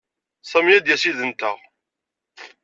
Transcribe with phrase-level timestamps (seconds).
[0.49, 1.57] Sami ad d-yas yid-nteɣ.